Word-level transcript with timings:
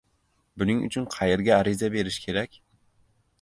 Buning 0.61 0.79
uchun 0.87 1.05
qayerga 1.17 1.53
ariza 1.59 1.91
berish 1.97 2.19
kerak? 2.25 2.59